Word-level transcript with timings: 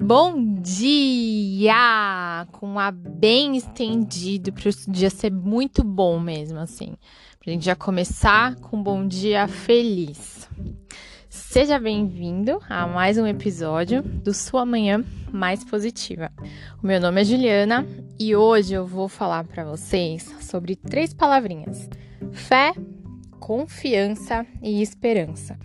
Bom 0.00 0.54
dia! 0.60 2.46
Com 2.52 2.78
a 2.78 2.92
bem 2.92 3.56
estendido 3.56 4.52
para 4.52 4.70
o 4.70 4.92
dia 4.92 5.10
ser 5.10 5.32
muito 5.32 5.82
bom 5.82 6.20
mesmo, 6.20 6.60
assim. 6.60 6.94
Pra 7.40 7.52
gente 7.52 7.64
já 7.64 7.74
começar 7.74 8.54
com 8.56 8.76
um 8.76 8.82
bom 8.82 9.06
dia 9.06 9.48
feliz. 9.48 10.48
Seja 11.28 11.80
bem-vindo 11.80 12.60
a 12.70 12.86
mais 12.86 13.18
um 13.18 13.26
episódio 13.26 14.00
do 14.02 14.32
Sua 14.32 14.64
Manhã 14.64 15.04
Mais 15.32 15.64
Positiva. 15.64 16.30
O 16.80 16.86
meu 16.86 17.00
nome 17.00 17.20
é 17.20 17.24
Juliana 17.24 17.84
e 18.20 18.36
hoje 18.36 18.74
eu 18.74 18.86
vou 18.86 19.08
falar 19.08 19.44
para 19.44 19.64
vocês 19.64 20.32
sobre 20.40 20.76
três 20.76 21.12
palavrinhas: 21.12 21.90
fé, 22.30 22.72
confiança 23.40 24.46
e 24.62 24.80
esperança. 24.80 25.58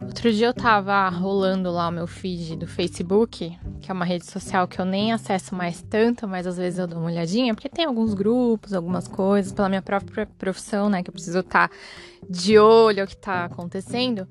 Outro 0.00 0.32
dia 0.32 0.46
eu 0.46 0.54
tava 0.54 1.08
rolando 1.08 1.72
lá 1.72 1.88
o 1.88 1.90
meu 1.90 2.06
feed 2.06 2.56
do 2.56 2.68
Facebook, 2.68 3.58
que 3.80 3.90
é 3.90 3.92
uma 3.92 4.04
rede 4.04 4.24
social 4.26 4.68
que 4.68 4.80
eu 4.80 4.84
nem 4.84 5.12
acesso 5.12 5.56
mais 5.56 5.82
tanto, 5.82 6.26
mas 6.28 6.46
às 6.46 6.56
vezes 6.56 6.78
eu 6.78 6.86
dou 6.86 7.00
uma 7.00 7.08
olhadinha, 7.08 7.52
porque 7.52 7.68
tem 7.68 7.84
alguns 7.84 8.14
grupos, 8.14 8.72
algumas 8.72 9.08
coisas, 9.08 9.52
pela 9.52 9.68
minha 9.68 9.82
própria 9.82 10.24
profissão, 10.38 10.88
né, 10.88 11.02
que 11.02 11.10
eu 11.10 11.12
preciso 11.12 11.40
estar 11.40 11.68
tá 11.68 11.74
de 12.30 12.56
olho 12.58 13.02
ao 13.02 13.08
que 13.08 13.16
tá 13.16 13.46
acontecendo. 13.46 14.26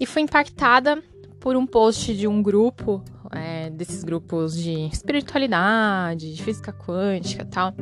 E 0.00 0.04
fui 0.04 0.22
impactada 0.22 1.00
por 1.38 1.54
um 1.56 1.64
post 1.64 2.16
de 2.16 2.26
um 2.26 2.42
grupo, 2.42 3.02
é, 3.30 3.70
desses 3.70 4.02
grupos 4.02 4.56
de 4.56 4.88
espiritualidade, 4.88 6.34
de 6.34 6.42
física 6.42 6.72
quântica 6.72 7.44
tal, 7.44 7.72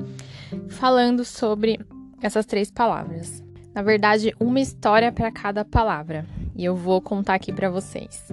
falando 0.69 1.25
sobre 1.25 1.81
essas 2.21 2.45
três 2.45 2.71
palavras. 2.71 3.43
Na 3.75 3.81
verdade, 3.81 4.35
uma 4.39 4.61
história 4.61 5.11
para 5.11 5.33
cada 5.33 5.65
palavra 5.65 6.27
e 6.57 6.65
eu 6.65 6.75
vou 6.75 7.01
contar 7.01 7.35
aqui 7.35 7.53
para 7.53 7.71
vocês. 7.71 8.29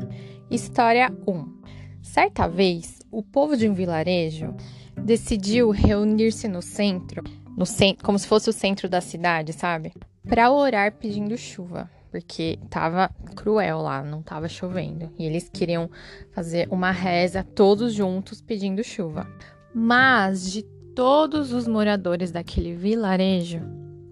História 0.49 1.11
1. 1.27 1.61
Certa 2.01 2.47
vez, 2.47 2.99
o 3.11 3.21
povo 3.21 3.55
de 3.57 3.67
um 3.67 3.73
vilarejo 3.73 4.55
decidiu 4.97 5.69
reunir-se 5.71 6.47
no 6.47 6.61
centro, 6.61 7.23
no 7.57 7.65
centro, 7.65 8.05
como 8.05 8.17
se 8.17 8.27
fosse 8.27 8.49
o 8.49 8.53
centro 8.53 8.89
da 8.89 9.01
cidade, 9.01 9.53
sabe? 9.53 9.93
Para 10.27 10.51
orar 10.51 10.93
pedindo 10.93 11.37
chuva, 11.37 11.89
porque 12.11 12.59
tava 12.69 13.09
cruel 13.35 13.81
lá, 13.81 14.03
não 14.03 14.21
tava 14.21 14.47
chovendo, 14.47 15.11
e 15.17 15.25
eles 15.25 15.49
queriam 15.49 15.89
fazer 16.31 16.67
uma 16.71 16.91
reza 16.91 17.43
todos 17.43 17.93
juntos 17.93 18.41
pedindo 18.41 18.83
chuva. 18.83 19.27
Mas 19.73 20.51
de 20.51 20.63
todos 20.95 21.51
os 21.51 21.67
moradores 21.67 22.31
daquele 22.31 22.75
vilarejo, 22.75 23.61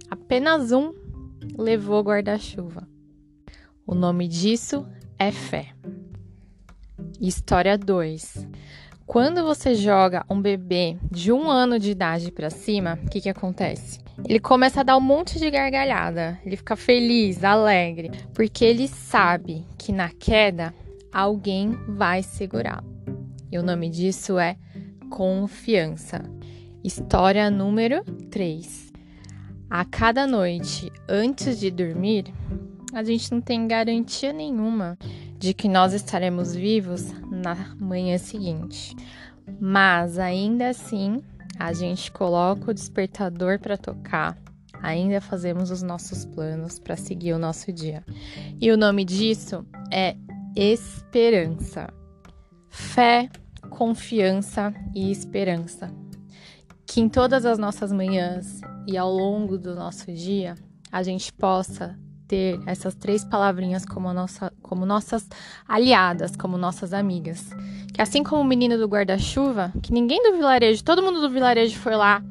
apenas 0.10 0.72
um 0.72 0.94
levou 1.58 2.02
guarda-chuva. 2.04 2.91
O 3.86 3.96
nome 3.96 4.28
disso 4.28 4.86
é 5.18 5.32
fé. 5.32 5.70
História 7.20 7.78
2. 7.78 8.48
Quando 9.06 9.44
você 9.44 9.76
joga 9.76 10.26
um 10.30 10.42
bebê 10.42 10.98
de 11.12 11.32
um 11.32 11.50
ano 11.50 11.78
de 11.78 11.92
idade 11.92 12.32
para 12.32 12.50
cima, 12.50 12.98
o 13.04 13.10
que, 13.10 13.20
que 13.20 13.30
acontece? 13.30 14.00
Ele 14.28 14.40
começa 14.40 14.80
a 14.82 14.84
dar 14.84 14.98
um 14.98 15.02
monte 15.02 15.40
de 15.40 15.50
gargalhada, 15.50 16.40
ele 16.46 16.56
fica 16.56 16.76
feliz, 16.76 17.44
alegre, 17.44 18.12
porque 18.34 18.64
ele 18.64 18.88
sabe 18.88 19.66
que 19.78 19.92
na 19.92 20.10
queda 20.10 20.74
alguém 21.12 21.78
vai 21.88 22.24
segurá-lo. 22.24 22.90
E 23.52 23.58
o 23.58 23.64
nome 23.64 23.90
disso 23.90 24.40
é 24.40 24.56
confiança. 25.10 26.22
História 26.84 27.52
número 27.52 28.04
3. 28.30 28.94
A 29.70 29.84
cada 29.86 30.26
noite, 30.26 30.92
antes 31.08 31.60
de 31.60 31.70
dormir, 31.70 32.34
a 32.94 33.04
gente 33.04 33.32
não 33.32 33.42
tem 33.42 33.68
garantia 33.68 34.34
nenhuma 34.34 34.98
de 35.38 35.54
que 35.54 35.68
nós 35.68 35.94
estaremos 35.94 36.54
vivos 36.54 37.12
na 37.30 37.56
manhã 37.80 38.18
seguinte. 38.18 38.96
Mas 39.60 40.20
ainda 40.20 40.70
assim, 40.70 41.22
a 41.58 41.74
gente 41.74 42.12
coloca 42.12 42.72
o 42.72 42.74
despertador 42.74 43.60
para 43.60 43.78
tocar. 43.78 44.38
Ainda 44.82 45.22
fazemos 45.22 45.70
os 45.70 45.82
nossos 45.82 46.26
planos 46.26 46.80
para 46.80 46.96
seguir 46.96 47.34
o 47.34 47.40
nosso 47.40 47.72
dia. 47.72 48.04
E 48.60 48.72
o 48.72 48.78
nome 48.78 49.06
disso 49.06 49.66
é 49.92 50.16
esperança. 50.56 51.88
Fé, 52.70 53.30
confiança 53.70 54.74
e 54.94 55.12
esperança. 55.12 55.94
Que 56.86 57.00
em 57.00 57.08
todas 57.08 57.46
as 57.46 57.58
nossas 57.58 57.92
manhãs 57.92 58.60
e 58.88 58.98
ao 58.98 59.12
longo 59.12 59.58
do 59.58 59.76
nosso 59.76 60.12
dia 60.12 60.56
a 60.92 61.04
gente 61.04 61.32
possa 61.32 61.98
ter 62.32 62.62
essas 62.66 62.96
três 62.96 63.26
palavrinhas 63.26 63.86
como, 63.86 64.14
nossa, 64.14 64.54
como 64.62 64.86
nossas 64.86 65.28
aliadas, 65.68 66.34
como 66.34 66.58
nossas 66.58 66.94
amigas. 66.94 67.50
Que 67.94 68.02
assim 68.02 68.24
como 68.24 68.42
o 68.42 68.46
menino 68.46 68.78
do 68.78 68.88
guarda-chuva, 68.88 69.74
que 69.84 69.92
ninguém 69.92 70.24
do 70.24 70.38
vilarejo, 70.38 70.82
todo 70.82 71.04
mundo 71.04 71.20
do 71.20 71.30
vilarejo 71.30 71.78
foi 71.78 71.94
lá 71.94 72.24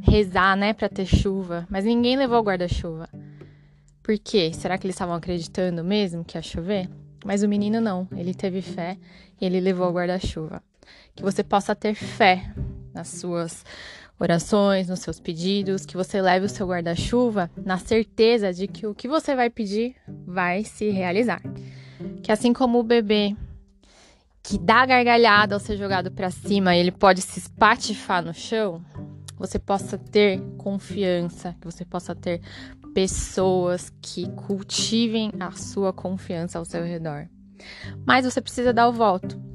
rezar, 0.00 0.56
né, 0.56 0.72
para 0.72 0.88
ter 0.88 1.06
chuva, 1.06 1.66
mas 1.68 1.84
ninguém 1.84 2.16
levou 2.16 2.38
o 2.38 2.44
guarda-chuva. 2.44 3.08
Por 4.00 4.16
quê? 4.16 4.52
Será 4.54 4.78
que 4.78 4.86
eles 4.86 4.94
estavam 4.94 5.16
acreditando 5.16 5.82
mesmo 5.82 6.24
que 6.24 6.38
ia 6.38 6.42
chover? 6.42 6.88
Mas 7.24 7.42
o 7.42 7.48
menino 7.48 7.80
não, 7.80 8.06
ele 8.16 8.32
teve 8.32 8.62
fé 8.62 8.96
e 9.40 9.44
ele 9.44 9.58
levou 9.58 9.88
o 9.88 9.92
guarda-chuva. 9.92 10.62
Que 11.16 11.22
você 11.24 11.42
possa 11.42 11.74
ter 11.74 11.94
fé 11.94 12.48
nas 12.94 13.08
suas 13.08 13.64
orações, 14.18 14.88
nos 14.88 15.00
seus 15.00 15.20
pedidos, 15.20 15.86
que 15.86 15.96
você 15.96 16.20
leve 16.20 16.46
o 16.46 16.48
seu 16.48 16.66
guarda-chuva 16.66 17.50
na 17.64 17.78
certeza 17.78 18.52
de 18.52 18.66
que 18.66 18.86
o 18.86 18.94
que 18.94 19.08
você 19.08 19.34
vai 19.34 19.48
pedir 19.48 19.94
vai 20.26 20.64
se 20.64 20.90
realizar. 20.90 21.40
Que 22.22 22.32
assim 22.32 22.52
como 22.52 22.78
o 22.78 22.82
bebê 22.82 23.36
que 24.42 24.58
dá 24.58 24.86
gargalhada 24.86 25.54
ao 25.54 25.60
ser 25.60 25.76
jogado 25.76 26.10
para 26.10 26.30
cima, 26.30 26.74
ele 26.74 26.90
pode 26.90 27.20
se 27.20 27.38
espatifar 27.38 28.24
no 28.24 28.32
chão, 28.32 28.82
você 29.36 29.58
possa 29.58 29.98
ter 29.98 30.40
confiança, 30.56 31.54
que 31.60 31.66
você 31.66 31.84
possa 31.84 32.14
ter 32.14 32.40
pessoas 32.94 33.92
que 34.02 34.28
cultivem 34.30 35.30
a 35.38 35.52
sua 35.52 35.92
confiança 35.92 36.58
ao 36.58 36.64
seu 36.64 36.82
redor. 36.82 37.28
Mas 38.06 38.24
você 38.24 38.40
precisa 38.40 38.72
dar 38.72 38.88
o 38.88 38.92
voto. 38.92 39.47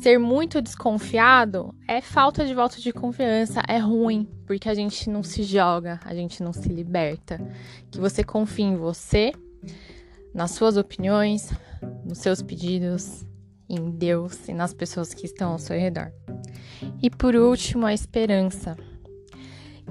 Ser 0.00 0.18
muito 0.18 0.62
desconfiado 0.62 1.74
é 1.86 2.00
falta 2.00 2.46
de 2.46 2.54
voto 2.54 2.80
de 2.80 2.90
confiança, 2.90 3.60
é 3.68 3.76
ruim, 3.76 4.26
porque 4.46 4.66
a 4.66 4.72
gente 4.72 5.10
não 5.10 5.22
se 5.22 5.42
joga, 5.42 6.00
a 6.06 6.14
gente 6.14 6.42
não 6.42 6.54
se 6.54 6.70
liberta. 6.70 7.38
Que 7.90 8.00
você 8.00 8.24
confie 8.24 8.62
em 8.62 8.76
você, 8.76 9.30
nas 10.32 10.52
suas 10.52 10.78
opiniões, 10.78 11.52
nos 12.02 12.16
seus 12.16 12.40
pedidos, 12.40 13.26
em 13.68 13.90
Deus 13.90 14.48
e 14.48 14.54
nas 14.54 14.72
pessoas 14.72 15.12
que 15.12 15.26
estão 15.26 15.52
ao 15.52 15.58
seu 15.58 15.78
redor. 15.78 16.10
E 17.02 17.10
por 17.10 17.36
último, 17.36 17.84
a 17.84 17.92
esperança. 17.92 18.78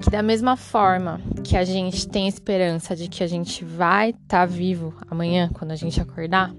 Que 0.00 0.10
da 0.10 0.24
mesma 0.24 0.56
forma 0.56 1.20
que 1.44 1.56
a 1.56 1.62
gente 1.62 2.08
tem 2.08 2.26
esperança 2.26 2.96
de 2.96 3.06
que 3.06 3.22
a 3.22 3.28
gente 3.28 3.64
vai 3.64 4.10
estar 4.10 4.26
tá 4.28 4.46
vivo 4.46 4.92
amanhã 5.08 5.48
quando 5.54 5.70
a 5.70 5.76
gente 5.76 6.00
acordar, 6.00 6.52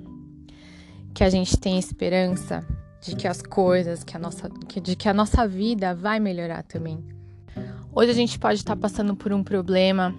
que 1.13 1.21
a 1.21 1.29
gente 1.29 1.57
tem 1.57 1.77
esperança 1.77 2.65
de 3.01 3.15
que 3.15 3.27
as 3.27 3.41
coisas, 3.41 4.03
que 4.03 4.15
a 4.15 4.19
nossa, 4.19 4.49
de 4.81 4.95
que 4.95 5.09
a 5.09 5.13
nossa 5.13 5.47
vida 5.47 5.95
vai 5.95 6.19
melhorar 6.19 6.63
também. 6.63 7.03
Hoje 7.93 8.11
a 8.11 8.13
gente 8.13 8.39
pode 8.39 8.59
estar 8.59 8.75
passando 8.75 9.15
por 9.15 9.33
um 9.33 9.43
problema. 9.43 10.15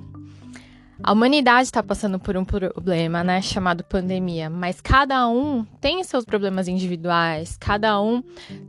A 1.02 1.12
humanidade 1.12 1.62
está 1.62 1.82
passando 1.82 2.18
por 2.18 2.36
um 2.36 2.44
problema, 2.44 3.24
né, 3.24 3.40
chamado 3.40 3.82
pandemia, 3.82 4.50
mas 4.50 4.80
cada 4.80 5.26
um 5.26 5.64
tem 5.80 6.04
seus 6.04 6.24
problemas 6.24 6.68
individuais, 6.68 7.56
cada 7.56 8.00
um 8.00 8.22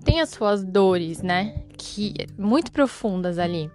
tem 0.04 0.22
as 0.22 0.30
suas 0.30 0.64
dores, 0.64 1.22
né, 1.22 1.64
que 1.78 2.14
muito 2.38 2.72
profundas 2.72 3.38
ali. 3.38 3.70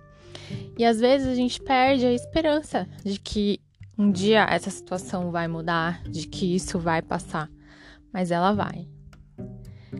E 0.76 0.84
às 0.84 0.98
vezes 0.98 1.28
a 1.28 1.34
gente 1.34 1.60
perde 1.60 2.06
a 2.06 2.12
esperança 2.12 2.88
de 3.04 3.20
que 3.20 3.60
um 3.96 4.10
dia 4.10 4.46
essa 4.48 4.70
situação 4.70 5.30
vai 5.30 5.46
mudar, 5.46 6.02
de 6.04 6.26
que 6.26 6.54
isso 6.54 6.78
vai 6.78 7.02
passar, 7.02 7.48
mas 8.12 8.30
ela 8.30 8.52
vai. 8.52 8.88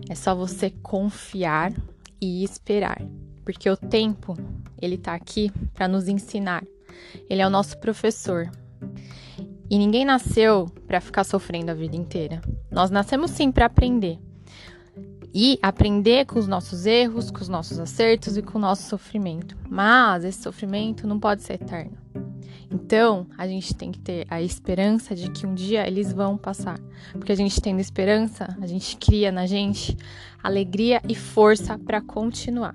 É 0.08 0.14
só 0.14 0.34
você 0.34 0.70
confiar 0.70 1.72
e 2.20 2.44
esperar, 2.44 3.00
porque 3.44 3.68
o 3.70 3.76
tempo, 3.76 4.36
ele 4.80 4.98
tá 4.98 5.14
aqui 5.14 5.50
para 5.74 5.88
nos 5.88 6.08
ensinar. 6.08 6.64
Ele 7.28 7.40
é 7.40 7.46
o 7.46 7.50
nosso 7.50 7.78
professor. 7.78 8.50
E 9.70 9.78
ninguém 9.78 10.04
nasceu 10.04 10.66
para 10.86 11.00
ficar 11.00 11.24
sofrendo 11.24 11.70
a 11.70 11.74
vida 11.74 11.96
inteira. 11.96 12.40
Nós 12.70 12.90
nascemos 12.90 13.30
sim 13.30 13.52
para 13.52 13.66
aprender. 13.66 14.18
E 15.34 15.58
aprender 15.62 16.24
com 16.24 16.38
os 16.38 16.48
nossos 16.48 16.86
erros, 16.86 17.30
com 17.30 17.40
os 17.40 17.48
nossos 17.48 17.78
acertos 17.78 18.36
e 18.36 18.42
com 18.42 18.56
o 18.56 18.60
nosso 18.60 18.88
sofrimento. 18.88 19.56
Mas 19.68 20.24
esse 20.24 20.42
sofrimento 20.42 21.06
não 21.06 21.20
pode 21.20 21.42
ser 21.42 21.54
eterno. 21.54 21.98
Então, 22.70 23.26
a 23.36 23.46
gente 23.46 23.74
tem 23.74 23.90
que 23.90 23.98
ter 23.98 24.26
a 24.28 24.42
esperança 24.42 25.14
de 25.14 25.30
que 25.30 25.46
um 25.46 25.54
dia 25.54 25.86
eles 25.86 26.12
vão 26.12 26.36
passar. 26.36 26.78
Porque 27.12 27.32
a 27.32 27.34
gente 27.34 27.60
tendo 27.60 27.80
esperança, 27.80 28.56
a 28.60 28.66
gente 28.66 28.96
cria 28.96 29.32
na 29.32 29.46
gente 29.46 29.96
alegria 30.42 31.00
e 31.08 31.14
força 31.14 31.78
para 31.78 32.00
continuar. 32.00 32.74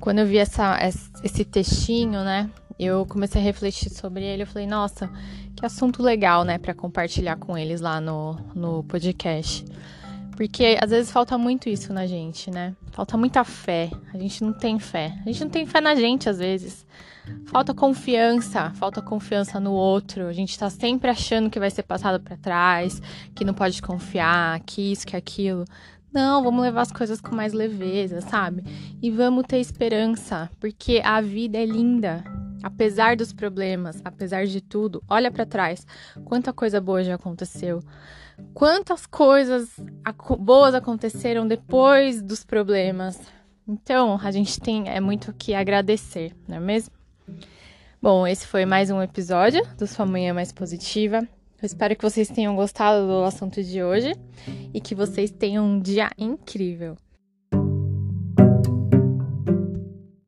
Quando 0.00 0.18
eu 0.18 0.26
vi 0.26 0.38
essa, 0.38 0.78
esse 1.22 1.44
textinho, 1.44 2.24
né, 2.24 2.50
eu 2.78 3.06
comecei 3.06 3.40
a 3.40 3.44
refletir 3.44 3.90
sobre 3.90 4.24
ele. 4.24 4.42
Eu 4.42 4.46
falei, 4.46 4.66
nossa, 4.66 5.10
que 5.56 5.64
assunto 5.64 6.02
legal, 6.02 6.44
né, 6.44 6.58
para 6.58 6.74
compartilhar 6.74 7.36
com 7.36 7.56
eles 7.56 7.80
lá 7.80 8.00
no, 8.00 8.34
no 8.54 8.82
podcast. 8.84 9.64
Porque 10.36 10.76
às 10.80 10.90
vezes 10.90 11.12
falta 11.12 11.38
muito 11.38 11.68
isso 11.68 11.92
na 11.92 12.06
gente, 12.06 12.50
né? 12.50 12.74
Falta 12.90 13.16
muita 13.16 13.44
fé. 13.44 13.90
A 14.12 14.18
gente 14.18 14.42
não 14.42 14.52
tem 14.52 14.78
fé. 14.78 15.16
A 15.24 15.28
gente 15.30 15.44
não 15.44 15.50
tem 15.50 15.64
fé 15.64 15.80
na 15.80 15.94
gente 15.94 16.28
às 16.28 16.38
vezes. 16.38 16.84
Falta 17.46 17.72
confiança, 17.72 18.70
falta 18.74 19.00
confiança 19.00 19.58
no 19.60 19.72
outro. 19.72 20.26
A 20.26 20.32
gente 20.32 20.58
tá 20.58 20.68
sempre 20.68 21.08
achando 21.08 21.48
que 21.48 21.58
vai 21.58 21.70
ser 21.70 21.84
passado 21.84 22.22
para 22.22 22.36
trás, 22.36 23.00
que 23.34 23.44
não 23.44 23.54
pode 23.54 23.80
confiar, 23.80 24.60
que 24.60 24.92
isso, 24.92 25.06
que 25.06 25.16
aquilo. 25.16 25.64
Não, 26.12 26.44
vamos 26.44 26.62
levar 26.62 26.82
as 26.82 26.92
coisas 26.92 27.20
com 27.20 27.34
mais 27.34 27.52
leveza, 27.52 28.20
sabe? 28.20 28.62
E 29.02 29.10
vamos 29.10 29.44
ter 29.48 29.58
esperança, 29.58 30.50
porque 30.60 31.00
a 31.04 31.20
vida 31.20 31.58
é 31.58 31.66
linda. 31.66 32.22
Apesar 32.62 33.16
dos 33.16 33.32
problemas, 33.32 34.00
apesar 34.04 34.46
de 34.46 34.60
tudo, 34.60 35.02
olha 35.08 35.30
para 35.30 35.44
trás. 35.44 35.86
Quanta 36.24 36.52
coisa 36.52 36.80
boa 36.80 37.02
já 37.02 37.16
aconteceu. 37.16 37.82
Quantas 38.52 39.06
coisas 39.06 39.68
boas 40.38 40.74
aconteceram 40.74 41.46
depois 41.46 42.22
dos 42.22 42.44
problemas. 42.44 43.20
Então, 43.66 44.18
a 44.22 44.30
gente 44.30 44.60
tem 44.60 44.88
é 44.88 45.00
muito 45.00 45.32
que 45.32 45.54
agradecer, 45.54 46.34
não 46.46 46.56
é 46.56 46.60
mesmo? 46.60 46.94
Bom, 48.00 48.26
esse 48.26 48.46
foi 48.46 48.66
mais 48.66 48.90
um 48.90 49.00
episódio 49.00 49.66
do 49.78 49.86
Sua 49.86 50.04
Manhã 50.04 50.34
Mais 50.34 50.52
Positiva. 50.52 51.26
Eu 51.62 51.66
espero 51.66 51.96
que 51.96 52.02
vocês 52.02 52.28
tenham 52.28 52.54
gostado 52.54 53.06
do 53.06 53.24
assunto 53.24 53.62
de 53.62 53.82
hoje 53.82 54.12
e 54.74 54.80
que 54.80 54.94
vocês 54.94 55.30
tenham 55.30 55.64
um 55.64 55.80
dia 55.80 56.10
incrível. 56.18 56.96